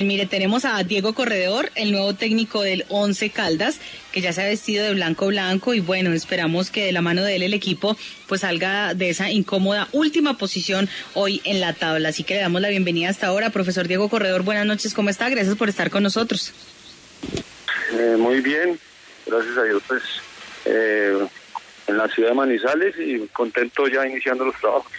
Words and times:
Mire, 0.00 0.26
tenemos 0.26 0.64
a 0.64 0.82
Diego 0.82 1.12
Corredor, 1.12 1.70
el 1.74 1.92
nuevo 1.92 2.14
técnico 2.14 2.62
del 2.62 2.86
Once 2.88 3.28
Caldas, 3.28 3.78
que 4.10 4.22
ya 4.22 4.32
se 4.32 4.42
ha 4.42 4.46
vestido 4.46 4.84
de 4.84 4.94
blanco 4.94 5.26
blanco 5.26 5.74
y 5.74 5.80
bueno, 5.80 6.12
esperamos 6.12 6.70
que 6.70 6.86
de 6.86 6.92
la 6.92 7.02
mano 7.02 7.22
de 7.22 7.36
él 7.36 7.42
el 7.42 7.54
equipo 7.54 7.96
pues 8.26 8.40
salga 8.40 8.94
de 8.94 9.10
esa 9.10 9.30
incómoda 9.30 9.88
última 9.92 10.38
posición 10.38 10.88
hoy 11.14 11.42
en 11.44 11.60
la 11.60 11.74
tabla. 11.74 12.08
Así 12.08 12.24
que 12.24 12.34
le 12.34 12.40
damos 12.40 12.62
la 12.62 12.70
bienvenida 12.70 13.10
hasta 13.10 13.26
ahora. 13.26 13.50
Profesor 13.50 13.86
Diego 13.86 14.08
Corredor, 14.08 14.42
buenas 14.42 14.66
noches, 14.66 14.94
¿cómo 14.94 15.10
está? 15.10 15.28
Gracias 15.28 15.56
por 15.56 15.68
estar 15.68 15.90
con 15.90 16.02
nosotros. 16.02 16.52
Eh, 17.92 18.16
muy 18.18 18.40
bien, 18.40 18.80
gracias 19.26 19.56
a 19.58 19.62
Dios, 19.64 19.82
pues 19.86 20.02
eh, 20.64 21.18
en 21.86 21.96
la 21.98 22.08
ciudad 22.08 22.30
de 22.30 22.34
Manizales 22.34 22.94
y 22.98 23.28
contento 23.28 23.86
ya 23.88 24.06
iniciando 24.06 24.46
los 24.46 24.56
trabajos. 24.56 24.90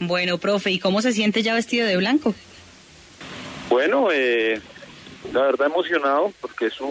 Bueno, 0.00 0.38
profe, 0.38 0.70
¿y 0.70 0.78
cómo 0.78 1.02
se 1.02 1.12
siente 1.12 1.42
ya 1.42 1.54
vestido 1.54 1.86
de 1.86 1.98
blanco? 1.98 2.34
Bueno, 3.70 4.08
eh, 4.12 4.60
la 5.32 5.42
verdad 5.42 5.68
emocionado 5.68 6.32
porque 6.40 6.66
es 6.66 6.80
un, 6.80 6.90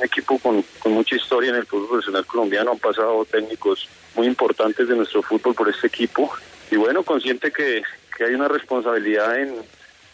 equipo 0.00 0.38
con, 0.38 0.64
mucha 0.86 1.16
historia 1.16 1.50
en 1.50 1.56
el 1.56 1.66
fútbol 1.66 1.88
profesional 1.88 2.24
colombiano. 2.24 2.70
Han 2.70 2.78
pasado 2.78 3.24
técnicos 3.24 3.88
muy 4.14 4.28
importantes 4.28 4.88
de 4.88 4.94
nuestro 4.94 5.22
fútbol 5.22 5.54
por 5.54 5.68
este 5.68 5.88
equipo. 5.88 6.30
Y 6.70 6.76
bueno, 6.76 7.02
consciente 7.02 7.50
que, 7.50 7.82
hay 8.24 8.34
una 8.34 8.48
responsabilidad 8.48 9.40
en, 9.40 9.54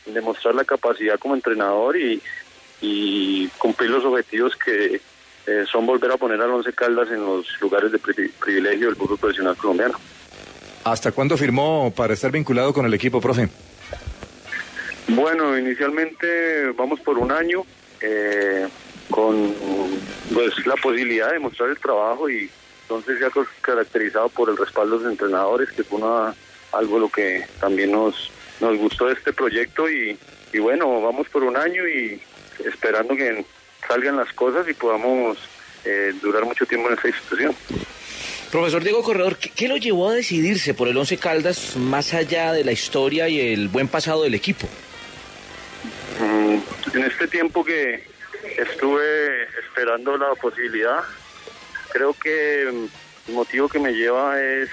demostrar 0.06 0.54
la 0.54 0.64
capacidad 0.64 1.18
como 1.18 1.34
entrenador 1.34 1.96
y, 1.96 2.22
cumplir 3.58 3.90
los 3.90 4.04
objetivos 4.04 4.54
que 4.56 5.00
eh, 5.46 5.64
son 5.70 5.86
volver 5.86 6.12
a 6.12 6.16
poner 6.16 6.40
al 6.40 6.50
Once 6.50 6.72
Caldas 6.72 7.08
en 7.10 7.20
los 7.20 7.46
lugares 7.60 7.90
de 7.90 7.98
privilegio 7.98 8.86
del 8.86 8.96
fútbol 8.96 9.18
profesional 9.18 9.56
colombiano. 9.56 9.98
¿Hasta 10.84 11.10
cuándo 11.10 11.36
firmó 11.36 11.92
para 11.94 12.14
estar 12.14 12.30
vinculado 12.30 12.72
con 12.72 12.86
el 12.86 12.94
equipo, 12.94 13.20
profe? 13.20 13.48
Bueno, 15.08 15.56
inicialmente 15.56 16.72
vamos 16.76 17.00
por 17.00 17.18
un 17.18 17.30
año 17.30 17.64
eh, 18.00 18.66
con 19.10 19.54
pues 20.34 20.66
la 20.66 20.74
posibilidad 20.76 21.32
de 21.32 21.38
mostrar 21.38 21.70
el 21.70 21.78
trabajo 21.78 22.28
y 22.28 22.50
entonces 22.82 23.18
se 23.18 23.26
ha 23.26 23.30
caracterizado 23.60 24.28
por 24.28 24.50
el 24.50 24.56
respaldo 24.56 24.98
de 24.98 25.04
los 25.04 25.12
entrenadores, 25.12 25.70
que 25.70 25.84
fue 25.84 26.00
una, 26.00 26.34
algo 26.72 26.98
lo 26.98 27.08
que 27.08 27.46
también 27.60 27.92
nos, 27.92 28.30
nos 28.60 28.76
gustó 28.78 29.06
de 29.06 29.14
este 29.14 29.32
proyecto 29.32 29.88
y, 29.90 30.18
y 30.52 30.58
bueno, 30.58 31.00
vamos 31.00 31.28
por 31.28 31.44
un 31.44 31.56
año 31.56 31.86
y 31.86 32.20
esperando 32.64 33.16
que 33.16 33.44
salgan 33.86 34.16
las 34.16 34.32
cosas 34.32 34.68
y 34.68 34.74
podamos 34.74 35.38
eh, 35.84 36.12
durar 36.20 36.44
mucho 36.44 36.66
tiempo 36.66 36.88
en 36.88 36.94
esta 36.94 37.08
institución. 37.08 37.54
Profesor 38.50 38.82
Diego 38.82 39.02
Corredor, 39.02 39.36
¿qué, 39.36 39.68
lo 39.68 39.76
llevó 39.76 40.10
a 40.10 40.14
decidirse 40.14 40.74
por 40.74 40.88
el 40.88 40.96
Once 40.96 41.16
Caldas 41.16 41.76
más 41.76 42.14
allá 42.14 42.52
de 42.52 42.64
la 42.64 42.72
historia 42.72 43.28
y 43.28 43.40
el 43.40 43.68
buen 43.68 43.88
pasado 43.88 44.22
del 44.22 44.34
equipo? 44.34 44.68
En 46.20 47.02
este 47.04 47.28
tiempo 47.28 47.64
que 47.64 48.04
estuve 48.58 49.44
esperando 49.60 50.16
la 50.16 50.34
posibilidad, 50.34 51.02
creo 51.90 52.14
que 52.14 52.62
el 52.62 52.90
motivo 53.28 53.68
que 53.68 53.78
me 53.78 53.92
lleva 53.92 54.40
es 54.40 54.70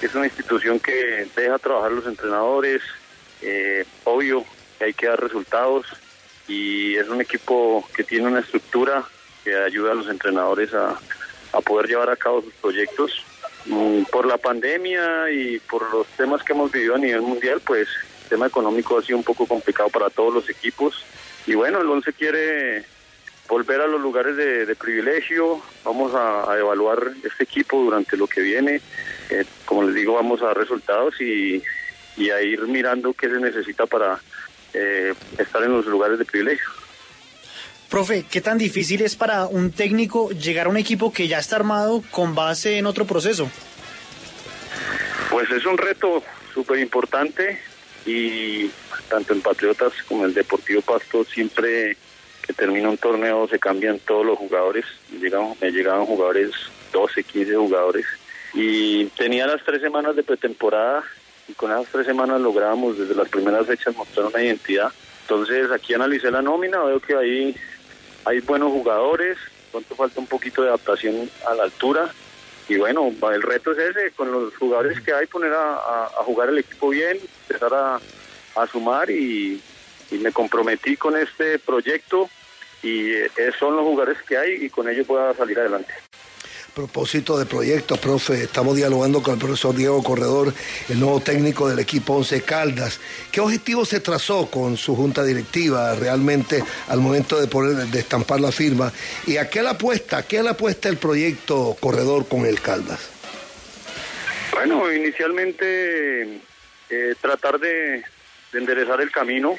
que 0.00 0.06
es 0.06 0.14
una 0.14 0.26
institución 0.26 0.80
que 0.80 1.26
deja 1.36 1.58
trabajar 1.58 1.92
los 1.92 2.06
entrenadores, 2.06 2.82
eh, 3.42 3.84
obvio 4.04 4.44
que 4.78 4.86
hay 4.86 4.94
que 4.94 5.06
dar 5.06 5.20
resultados 5.20 5.86
y 6.48 6.96
es 6.96 7.08
un 7.08 7.20
equipo 7.20 7.86
que 7.94 8.04
tiene 8.04 8.26
una 8.26 8.40
estructura 8.40 9.04
que 9.44 9.54
ayuda 9.54 9.92
a 9.92 9.94
los 9.94 10.08
entrenadores 10.08 10.72
a, 10.74 10.98
poder 11.64 11.86
llevar 11.86 12.10
a 12.10 12.16
cabo 12.16 12.42
sus 12.42 12.54
proyectos. 12.54 13.24
Mm, 13.66 14.02
por 14.10 14.26
la 14.26 14.36
pandemia 14.36 15.30
y 15.30 15.58
por 15.60 15.88
los 15.90 16.06
temas 16.08 16.42
que 16.42 16.52
hemos 16.52 16.70
vivido 16.70 16.96
a 16.96 16.98
nivel 16.98 17.22
mundial, 17.22 17.62
pues 17.64 17.88
tema 18.34 18.48
económico 18.48 18.98
ha 18.98 19.02
sido 19.02 19.16
un 19.16 19.22
poco 19.22 19.46
complicado 19.46 19.88
para 19.90 20.10
todos 20.10 20.34
los 20.34 20.50
equipos 20.50 21.04
y 21.46 21.54
bueno, 21.54 21.80
el 21.80 21.88
once 21.88 22.12
quiere 22.12 22.84
volver 23.48 23.80
a 23.80 23.86
los 23.86 24.00
lugares 24.00 24.36
de, 24.36 24.74
privilegio, 24.74 25.62
vamos 25.84 26.12
a, 26.16 26.58
evaluar 26.58 27.12
este 27.22 27.44
equipo 27.44 27.80
durante 27.80 28.16
lo 28.16 28.26
que 28.26 28.40
viene, 28.40 28.80
eh, 29.30 29.44
como 29.64 29.84
les 29.84 29.94
digo, 29.94 30.14
vamos 30.14 30.42
a 30.42 30.46
dar 30.46 30.56
resultados 30.56 31.14
y, 31.20 31.62
a 32.28 32.42
ir 32.42 32.62
mirando 32.62 33.12
qué 33.12 33.28
se 33.28 33.38
necesita 33.38 33.86
para 33.86 34.18
eh, 34.72 35.14
estar 35.38 35.62
en 35.62 35.70
los 35.70 35.86
lugares 35.86 36.18
de 36.18 36.24
privilegio. 36.24 36.66
Profe, 37.88 38.24
¿qué 38.28 38.40
tan 38.40 38.58
difícil 38.58 39.02
es 39.02 39.14
para 39.14 39.46
un 39.46 39.70
técnico 39.70 40.30
llegar 40.30 40.66
a 40.66 40.70
un 40.70 40.76
equipo 40.76 41.12
que 41.12 41.28
ya 41.28 41.38
está 41.38 41.54
armado 41.54 42.02
con 42.10 42.34
base 42.34 42.78
en 42.78 42.86
otro 42.86 43.04
proceso? 43.04 43.48
Pues 45.30 45.48
es 45.52 45.64
un 45.66 45.78
reto 45.78 46.20
súper 46.52 46.80
importante 46.80 47.73
y 48.06 48.70
tanto 49.08 49.32
en 49.32 49.40
Patriotas 49.40 49.92
como 50.08 50.22
en 50.22 50.28
el 50.28 50.34
Deportivo 50.34 50.82
Pasto 50.82 51.24
siempre 51.24 51.96
que 52.42 52.52
termina 52.52 52.90
un 52.90 52.98
torneo 52.98 53.48
se 53.48 53.58
cambian 53.58 53.98
todos 54.00 54.26
los 54.26 54.38
jugadores, 54.38 54.84
llegaban, 55.18 55.54
me 55.60 55.70
llegaban 55.70 56.04
jugadores, 56.04 56.50
12, 56.92 57.22
15 57.24 57.56
jugadores. 57.56 58.04
Y 58.52 59.06
tenía 59.16 59.46
las 59.46 59.64
tres 59.64 59.80
semanas 59.80 60.14
de 60.14 60.22
pretemporada 60.22 61.02
y 61.48 61.54
con 61.54 61.70
esas 61.72 61.86
tres 61.90 62.06
semanas 62.06 62.40
lográbamos 62.40 62.98
desde 62.98 63.14
las 63.14 63.28
primeras 63.28 63.66
fechas 63.66 63.96
mostrar 63.96 64.26
una 64.26 64.42
identidad. 64.42 64.92
Entonces 65.22 65.70
aquí 65.70 65.94
analicé 65.94 66.30
la 66.30 66.42
nómina, 66.42 66.82
veo 66.82 67.00
que 67.00 67.16
ahí 67.16 67.56
hay 68.26 68.40
buenos 68.40 68.70
jugadores, 68.72 69.38
pronto 69.72 69.94
falta 69.94 70.20
un 70.20 70.26
poquito 70.26 70.62
de 70.62 70.68
adaptación 70.68 71.30
a 71.48 71.54
la 71.54 71.64
altura 71.64 72.12
y 72.68 72.76
bueno, 72.76 73.12
el 73.32 73.42
reto 73.42 73.72
es 73.72 73.78
ese, 73.78 74.10
con 74.12 74.30
los 74.30 74.56
jugadores 74.56 75.00
que 75.00 75.12
hay, 75.12 75.26
poner 75.26 75.52
a, 75.52 76.08
jugar 76.24 76.48
el 76.48 76.58
equipo 76.58 76.88
bien, 76.88 77.18
empezar 77.48 77.72
a, 77.74 78.66
sumar 78.66 79.10
y, 79.10 79.60
me 80.10 80.30
comprometí 80.30 80.96
con 80.96 81.16
este 81.16 81.58
proyecto 81.58 82.30
y 82.84 83.10
eh, 83.14 83.30
son 83.58 83.74
los 83.74 83.84
jugadores 83.84 84.22
que 84.22 84.36
hay 84.36 84.64
y 84.64 84.70
con 84.70 84.88
ellos 84.88 85.08
pueda 85.08 85.34
salir 85.34 85.58
adelante 85.58 85.92
propósito 86.74 87.38
de 87.38 87.46
proyectos, 87.46 87.98
profe, 87.98 88.42
estamos 88.42 88.76
dialogando 88.76 89.22
con 89.22 89.34
el 89.34 89.40
profesor 89.40 89.76
Diego 89.76 90.02
Corredor, 90.02 90.52
el 90.88 90.98
nuevo 90.98 91.20
técnico 91.20 91.68
del 91.68 91.78
equipo 91.78 92.14
Once 92.14 92.42
Caldas. 92.42 93.00
¿Qué 93.30 93.40
objetivo 93.40 93.84
se 93.84 94.00
trazó 94.00 94.50
con 94.50 94.76
su 94.76 94.96
junta 94.96 95.22
directiva 95.22 95.94
realmente 95.94 96.62
al 96.88 97.00
momento 97.00 97.40
de 97.40 97.46
poner, 97.46 97.76
de 97.86 98.00
estampar 98.00 98.40
la 98.40 98.50
firma? 98.50 98.92
¿Y 99.26 99.36
a 99.36 99.48
qué 99.48 99.62
le 99.62 99.68
apuesta? 99.68 100.26
¿Qué 100.26 100.42
le 100.42 100.50
apuesta 100.50 100.88
el 100.88 100.96
proyecto 100.96 101.76
Corredor 101.78 102.26
con 102.26 102.44
el 102.44 102.60
Caldas? 102.60 103.08
Bueno, 104.52 104.92
inicialmente 104.92 106.40
eh, 106.90 107.14
tratar 107.20 107.60
de, 107.60 108.02
enderezar 108.52 109.00
el 109.00 109.10
camino, 109.10 109.56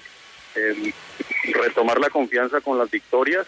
retomar 1.54 2.00
la 2.00 2.10
confianza 2.10 2.62
con 2.62 2.78
las 2.78 2.90
victorias 2.90 3.46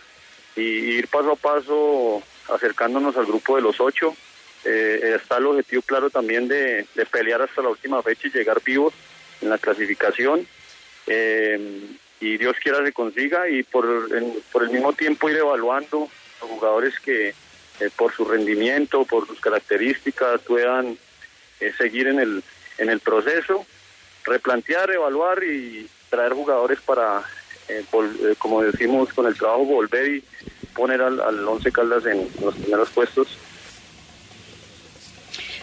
y 0.56 0.62
ir 0.62 1.08
paso 1.08 1.32
a 1.32 1.36
paso 1.36 2.24
acercándonos 2.50 3.16
al 3.18 3.26
grupo 3.26 3.56
de 3.56 3.62
los 3.62 3.80
ocho. 3.80 4.16
Eh, 4.64 5.16
está 5.16 5.38
el 5.38 5.46
objetivo 5.46 5.82
claro 5.84 6.10
también 6.10 6.48
de, 6.48 6.86
pelear 7.12 7.42
hasta 7.42 7.62
la 7.62 7.70
última 7.70 8.02
fecha 8.02 8.28
y 8.28 8.32
llegar 8.32 8.62
vivos 8.64 8.94
en 9.42 9.50
la 9.50 9.58
clasificación. 9.58 10.48
Eh, 11.06 11.82
y 12.20 12.38
Dios 12.38 12.58
quiera 12.62 12.84
se 12.84 12.92
consiga 12.92 13.48
y 13.48 13.64
por, 13.64 14.10
por 14.52 14.64
el 14.64 14.72
mismo 14.72 14.94
tiempo 14.94 15.30
ir 15.30 15.38
evaluando 15.38 16.10
los 16.42 16.50
jugadores 16.50 17.00
que 17.00 17.30
eh, 17.30 17.90
por 17.96 18.12
su 18.12 18.26
rendimiento, 18.26 19.06
por 19.06 19.28
sus 19.28 19.40
características 19.40 20.42
puedan 20.42 20.98
seguir 21.78 22.08
en 22.08 22.20
el, 22.20 22.44
en 22.78 22.90
el 22.90 23.00
proceso, 23.00 23.66
replantear, 24.26 24.92
evaluar 24.92 25.44
y 25.44 25.88
traer 26.10 26.34
jugadores 26.34 26.80
para, 26.82 27.24
como 28.38 28.62
decimos 28.62 29.12
con 29.14 29.26
el 29.26 29.36
trabajo, 29.36 29.66
volver 29.66 30.08
y 30.08 30.24
poner 30.78 31.02
al, 31.02 31.20
al 31.20 31.46
Once 31.48 31.72
Caldas 31.72 32.06
en 32.06 32.30
los 32.42 32.56
primeros 32.56 32.90
puestos. 32.92 33.28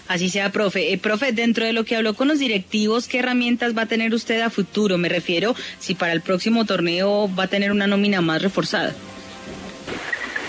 Así 0.09 0.29
sea, 0.29 0.53
profe. 0.53 0.93
Eh, 0.93 0.99
profe, 0.99 1.33
dentro 1.33 1.65
de 1.65 1.73
lo 1.73 1.85
que 1.85 1.97
habló 1.97 2.15
con 2.15 2.29
los 2.29 2.39
directivos, 2.39 3.09
¿qué 3.09 3.21
herramientas 3.21 3.77
va 3.77 3.83
a 3.83 3.87
tener 3.87 4.13
usted 4.13 4.41
a 4.43 4.51
futuro? 4.51 4.99
Me 4.99 5.09
refiero 5.09 5.55
si 5.79 5.95
para 5.95 6.13
el 6.13 6.21
próximo 6.21 6.67
torneo 6.67 7.31
va 7.35 7.45
a 7.45 7.49
tener 7.49 7.71
una 7.71 7.87
nómina 7.87 8.21
más 8.21 8.43
reforzada. 8.43 8.93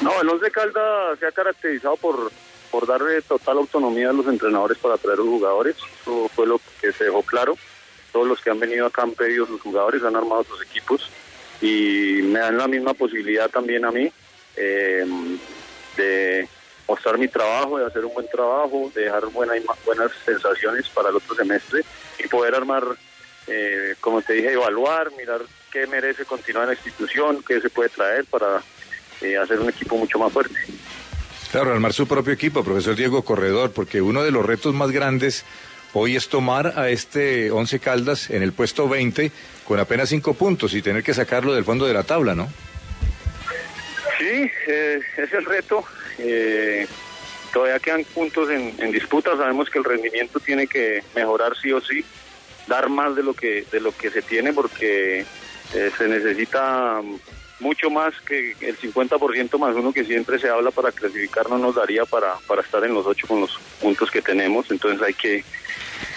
No, 0.01 0.21
el 0.21 0.27
Once 0.27 0.51
Caldas 0.51 1.19
se 1.19 1.27
ha 1.27 1.31
caracterizado 1.31 1.95
por, 1.95 2.31
por 2.69 2.85
darle 2.85 3.21
total 3.21 3.59
autonomía 3.59 4.09
a 4.09 4.13
los 4.13 4.27
entrenadores 4.27 4.77
para 4.77 4.97
traer 4.97 5.19
los 5.19 5.27
jugadores. 5.27 5.77
Eso 6.01 6.29
fue 6.35 6.47
lo 6.47 6.59
que 6.81 6.91
se 6.91 7.06
dejó 7.06 7.21
claro. 7.21 7.57
Todos 8.11 8.27
los 8.27 8.41
que 8.41 8.50
han 8.50 8.59
venido 8.59 8.85
acá 8.85 9.03
han 9.03 9.11
pedido 9.11 9.45
sus 9.45 9.61
jugadores, 9.61 10.03
han 10.03 10.15
armado 10.15 10.44
sus 10.44 10.61
equipos 10.63 11.09
y 11.61 12.21
me 12.23 12.39
dan 12.39 12.57
la 12.57 12.68
misma 12.68 12.94
posibilidad 12.94 13.50
también 13.50 13.85
a 13.85 13.91
mí 13.91 14.11
eh, 14.57 15.06
de 15.98 16.48
mostrar 16.88 17.18
mi 17.18 17.28
trabajo, 17.28 17.78
de 17.78 17.86
hacer 17.86 18.06
un 18.06 18.13
buen 18.13 18.28
trabajo, 18.28 18.92
de 18.94 19.04
dejar 19.04 19.25
buenas 19.28 19.57
buenas 19.86 20.12
sensaciones 20.24 20.88
para 20.90 21.10
el 21.10 21.16
otro 21.16 21.36
semestre 21.36 21.81
y 22.19 22.28
poder 22.28 22.56
armar, 22.56 22.84
eh, 23.48 23.96
como 24.00 24.22
te 24.22 24.34
dije, 24.34 24.54
evaluar, 24.54 25.12
mirar 25.18 25.42
qué 25.72 25.88
merece 25.88 26.25
continuar 26.25 26.63
en 26.66 26.69
la 26.69 26.75
institución, 26.75 27.44
qué 27.48 27.60
se 27.60 27.69
puede 27.69 27.90
traer 27.90 28.25
para 28.25 28.62
eh, 29.22 29.38
hacer 29.38 29.60
un 29.60 29.69
equipo 29.69 29.98
mucho 29.98 30.19
más 30.19 30.31
fuerte. 30.31 30.56
Claro, 31.52 31.72
armar 31.72 31.94
su 31.94 32.07
propio 32.07 32.34
equipo, 32.34 32.63
profesor 32.63 32.96
Diego 32.96 33.24
Corredor, 33.24 33.72
porque 33.72 34.02
uno 34.02 34.24
de 34.24 34.31
los 34.31 34.46
retos 34.46 34.74
más 34.74 34.92
grandes 34.92 35.46
hoy 35.94 36.16
es 36.16 36.28
tomar 36.28 36.78
a 36.78 36.90
este 36.90 37.50
Once 37.52 37.80
Caldas 37.80 38.30
en 38.30 38.44
el 38.44 38.52
puesto 38.52 38.90
20 38.90 39.31
con 39.63 39.80
apenas 39.80 40.10
cinco 40.10 40.34
puntos 40.34 40.74
y 40.74 40.81
tener 40.81 41.04
que 41.04 41.13
sacarlo 41.13 41.54
del 41.54 41.63
fondo 41.63 41.86
de 41.86 41.94
la 41.94 42.04
tabla, 42.04 42.36
¿no? 42.36 42.50
Sí, 44.25 44.51
eh, 44.68 45.00
es 45.18 45.33
el 45.33 45.45
reto. 45.45 45.83
Eh, 46.18 46.88
todavía 47.54 47.77
quedan 47.77 48.04
puntos 48.06 48.50
en, 48.50 48.92
disputa. 48.92 49.38
Sabemos 49.38 49.69
que 49.69 49.77
el 49.77 49.83
rendimiento 49.83 50.39
tiene 50.39 50.66
que 50.66 51.04
mejorar 51.13 51.56
sí 51.56 51.72
o 51.72 51.80
sí, 51.80 52.04
dar 52.66 52.89
más 52.89 53.16
de 53.16 53.22
lo 53.22 53.36
que 53.36 53.66
de 53.72 53.80
lo 53.80 53.95
que 53.95 54.10
se 54.10 54.24
tiene, 54.24 54.51
porque 54.51 55.25
eh, 55.75 55.92
se 55.95 56.07
necesita 56.07 57.04
mucho 57.60 57.92
más 57.92 58.19
que 58.22 58.56
el 58.62 58.80
50% 58.80 59.60
más 59.60 59.75
uno 59.75 59.94
que 59.94 60.04
siempre 60.04 60.39
se 60.39 60.50
habla 60.50 60.71
para 60.71 60.92
clasificar 60.92 61.48
no 61.48 61.60
nos 61.60 61.75
daría 61.75 62.04
para, 62.06 62.36
para 62.48 62.62
estar 62.63 62.83
en 62.83 62.95
los 62.95 63.06
ocho 63.06 63.28
con 63.28 63.42
los 63.42 63.60
puntos 63.80 64.10
que 64.10 64.24
tenemos. 64.24 64.71
Entonces 64.71 65.04
hay 65.04 65.13
que 65.13 65.44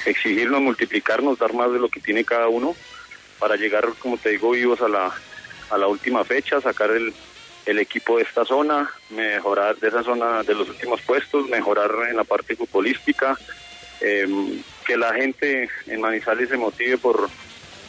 exigirnos, 0.06 0.62
multiplicarnos, 0.62 1.38
dar 1.38 1.52
más 1.52 1.70
de 1.74 1.78
lo 1.78 1.90
que 1.90 2.00
tiene 2.00 2.24
cada 2.24 2.48
uno 2.48 2.74
para 3.38 3.56
llegar, 3.56 3.86
como 3.98 4.16
te 4.16 4.30
digo, 4.30 4.52
vivos 4.52 4.80
a 4.80 4.88
la, 4.88 5.14
a 5.68 5.76
la 5.76 5.86
última 5.88 6.24
fecha, 6.24 6.58
sacar 6.62 6.90
el, 6.90 7.12
el 7.68 7.78
equipo 7.78 8.16
de 8.16 8.22
esta 8.22 8.46
zona, 8.46 8.90
mejorar 9.10 9.76
de 9.76 9.88
esa 9.88 10.02
zona 10.02 10.42
de 10.42 10.54
los 10.54 10.70
últimos 10.70 11.02
puestos, 11.02 11.50
mejorar 11.50 11.90
en 12.08 12.16
la 12.16 12.24
parte 12.24 12.56
futbolística, 12.56 13.38
em, 14.00 14.62
que 14.86 14.96
la 14.96 15.12
gente 15.12 15.68
en 15.86 16.00
Manizales 16.00 16.48
se 16.48 16.56
motive 16.56 16.96
por, 16.96 17.28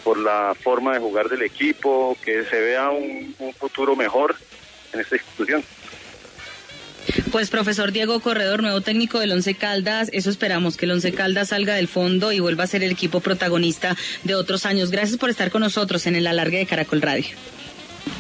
por 0.03 0.17
la 0.17 0.53
forma 0.61 0.93
de 0.93 0.99
jugar 0.99 1.29
del 1.29 1.43
equipo, 1.43 2.17
que 2.21 2.43
se 2.43 2.59
vea 2.59 2.89
un, 2.89 3.33
futuro 3.57 3.95
mejor 3.95 4.35
en 4.91 4.99
esta 4.99 5.15
institución. 5.15 5.63
Pues 7.31 7.49
profesor 7.49 7.93
Diego 7.93 8.19
Corredor, 8.19 8.61
nuevo 8.61 8.81
técnico 8.81 9.19
del 9.19 9.31
Once 9.31 9.53
Caldas, 9.55 10.09
eso 10.11 10.29
esperamos, 10.29 10.75
que 10.75 10.87
el 10.87 10.91
Once 10.91 11.13
Caldas 11.13 11.49
salga 11.49 11.75
del 11.75 11.87
fondo 11.87 12.33
y 12.33 12.41
vuelva 12.41 12.65
a 12.65 12.67
ser 12.67 12.83
el 12.83 12.91
equipo 12.91 13.21
protagonista 13.21 13.95
de 14.23 14.35
otros 14.35 14.65
años. 14.65 14.91
Gracias 14.91 15.17
por 15.17 15.29
estar 15.29 15.51
con 15.51 15.61
nosotros 15.61 16.05
en 16.05 16.17
el 16.17 16.27
alargue 16.27 16.57
de 16.57 16.65
Caracol 16.65 17.01
Radio. 17.01 17.27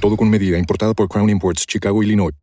Todo 0.00 0.16
con 0.16 0.30
medida, 0.30 0.58
importada 0.58 0.94
por 0.94 1.08
Crown 1.08 1.30
Imports, 1.30 1.64
Chicago, 1.66 2.02
Illinois. 2.02 2.34